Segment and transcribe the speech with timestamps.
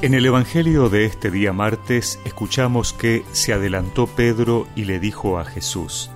[0.00, 5.40] En el Evangelio de este día martes escuchamos que se adelantó Pedro y le dijo
[5.40, 6.08] a Jesús,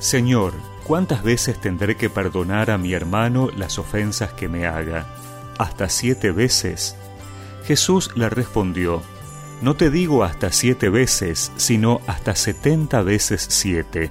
[0.00, 0.52] Señor,
[0.82, 5.06] ¿cuántas veces tendré que perdonar a mi hermano las ofensas que me haga?
[5.58, 6.96] ¿Hasta siete veces?
[7.64, 9.00] Jesús le respondió,
[9.62, 14.10] No te digo hasta siete veces, sino hasta setenta veces siete.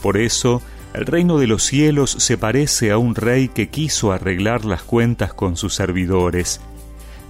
[0.00, 0.62] Por eso,
[0.94, 5.34] el reino de los cielos se parece a un rey que quiso arreglar las cuentas
[5.34, 6.62] con sus servidores,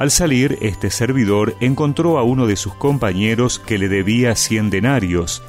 [0.00, 5.42] Al salir, este servidor encontró a uno de sus compañeros que le debía cien denarios,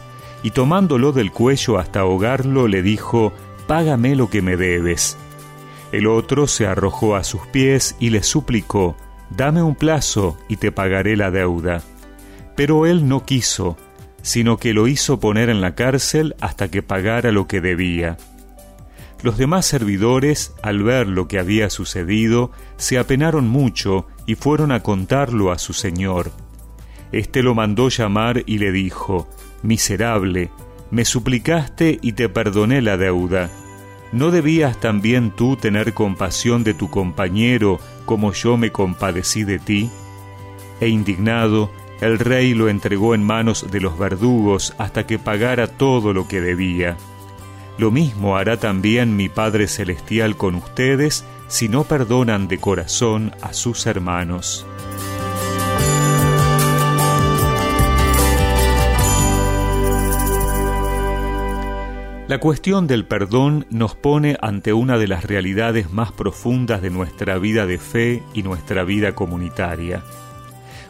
[0.44, 3.32] y tomándolo del cuello hasta ahogarlo, le dijo,
[3.66, 5.18] Págame lo que me debes.
[5.94, 8.98] El otro se arrojó a sus pies y le suplicó,
[9.30, 11.82] Dame un plazo y te pagaré la deuda.
[12.58, 13.78] Pero él no quiso,
[14.22, 18.18] sino que lo hizo poner en la cárcel hasta que pagara lo que debía.
[19.24, 24.82] Los demás servidores, al ver lo que había sucedido, se apenaron mucho y fueron a
[24.82, 26.32] contarlo a su señor.
[27.12, 29.28] Este lo mandó llamar y le dijo,
[29.62, 30.50] Miserable,
[30.90, 33.52] me suplicaste y te perdoné la deuda.
[34.12, 39.90] ¿No debías también tú tener compasión de tu compañero como yo me compadecí de ti?
[40.80, 46.12] E indignado, el rey lo entregó en manos de los verdugos hasta que pagara todo
[46.12, 46.98] lo que debía.
[47.78, 53.54] Lo mismo hará también mi Padre Celestial con ustedes si no perdonan de corazón a
[53.54, 54.66] sus hermanos.
[62.32, 67.38] La cuestión del perdón nos pone ante una de las realidades más profundas de nuestra
[67.38, 70.02] vida de fe y nuestra vida comunitaria.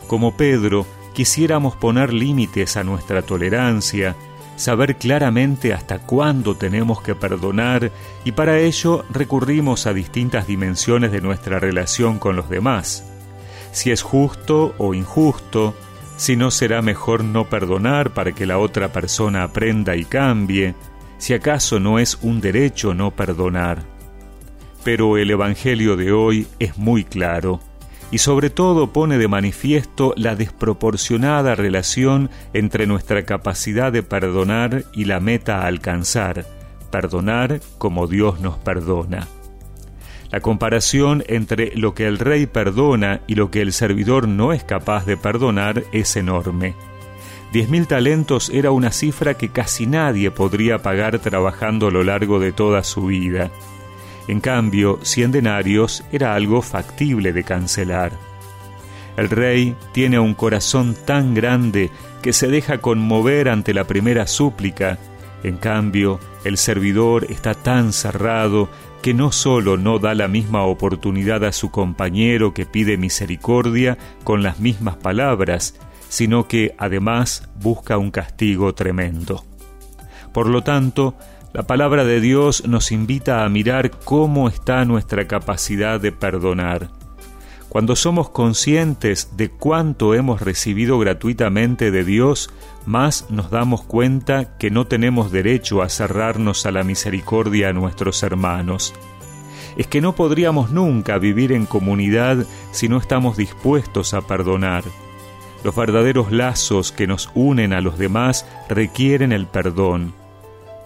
[0.06, 0.86] Como Pedro,
[1.16, 4.16] quisiéramos poner límites a nuestra tolerancia,
[4.62, 7.92] saber claramente hasta cuándo tenemos que perdonar
[8.24, 13.04] y para ello recurrimos a distintas dimensiones de nuestra relación con los demás.
[13.72, 15.74] Si es justo o injusto,
[16.16, 20.76] si no será mejor no perdonar para que la otra persona aprenda y cambie,
[21.18, 23.82] si acaso no es un derecho no perdonar.
[24.84, 27.62] Pero el Evangelio de hoy es muy claro
[28.12, 35.06] y sobre todo pone de manifiesto la desproporcionada relación entre nuestra capacidad de perdonar y
[35.06, 36.46] la meta a alcanzar,
[36.92, 39.28] perdonar como Dios nos perdona.
[40.30, 44.64] La comparación entre lo que el rey perdona y lo que el servidor no es
[44.64, 46.74] capaz de perdonar es enorme.
[47.52, 52.40] Diez mil talentos era una cifra que casi nadie podría pagar trabajando a lo largo
[52.40, 53.52] de toda su vida.
[54.32, 58.14] En cambio, cien denarios era algo factible de cancelar.
[59.18, 61.90] El rey tiene un corazón tan grande
[62.22, 65.00] que se deja conmover ante la primera súplica.
[65.44, 68.70] En cambio, el servidor está tan cerrado
[69.02, 74.44] que no solo no da la misma oportunidad a su compañero que pide misericordia con
[74.44, 75.76] las mismas palabras,
[76.08, 79.44] sino que además busca un castigo tremendo.
[80.32, 81.18] Por lo tanto,
[81.54, 86.90] la palabra de Dios nos invita a mirar cómo está nuestra capacidad de perdonar.
[87.68, 92.50] Cuando somos conscientes de cuánto hemos recibido gratuitamente de Dios,
[92.86, 98.24] más nos damos cuenta que no tenemos derecho a cerrarnos a la misericordia a nuestros
[98.24, 98.94] hermanos.
[99.78, 104.84] Es que no podríamos nunca vivir en comunidad si no estamos dispuestos a perdonar.
[105.64, 110.21] Los verdaderos lazos que nos unen a los demás requieren el perdón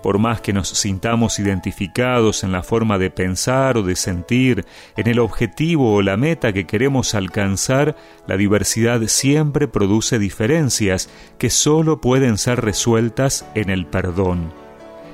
[0.06, 4.64] por más que nos sintamos identificados en la forma de pensar o de sentir,
[4.96, 7.96] en el objetivo o la meta que queremos alcanzar,
[8.28, 11.10] la diversidad siempre produce diferencias
[11.40, 14.54] que solo pueden ser resueltas en el perdón.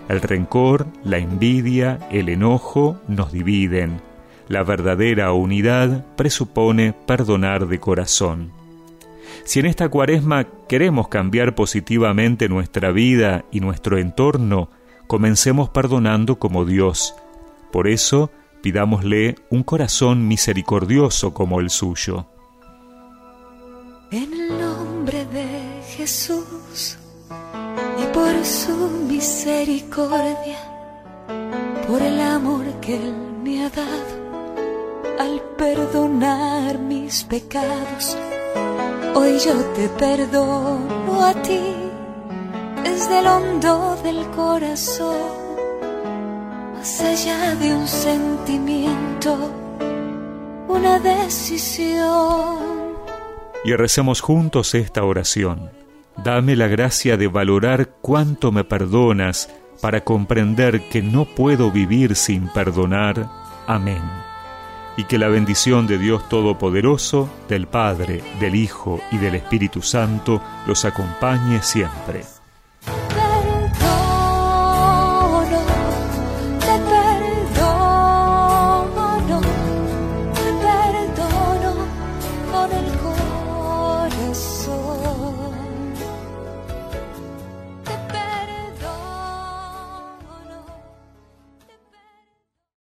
[0.10, 4.02] El rencor, la envidia, el enojo nos dividen.
[4.50, 8.52] La verdadera unidad presupone perdonar de corazón.
[9.46, 14.70] Si en esta cuaresma queremos cambiar positivamente nuestra vida y nuestro entorno,
[15.12, 17.14] comencemos perdonando como Dios.
[17.74, 18.32] Por eso,
[18.62, 22.28] pidámosle un corazón misericordioso como el suyo.
[24.10, 26.98] En el nombre de Jesús
[28.02, 28.74] y por su
[29.10, 30.60] misericordia,
[31.90, 33.14] por el amor que Él
[33.44, 34.14] me ha dado,
[35.20, 38.18] al perdonar mis pecados,
[39.14, 41.91] Hoy yo te perdono a ti
[42.84, 45.18] desde el hondo del corazón,
[46.74, 49.38] más allá de un sentimiento,
[50.68, 52.60] una decisión.
[53.64, 55.70] Y recemos juntos esta oración.
[56.24, 59.50] Dame la gracia de valorar cuánto me perdonas
[59.82, 63.30] para comprender que no puedo vivir sin perdonar.
[63.68, 64.02] Amén
[64.98, 70.42] y que la bendición de Dios Todopoderoso, del Padre, del Hijo y del Espíritu Santo
[70.68, 72.24] los acompañe siempre.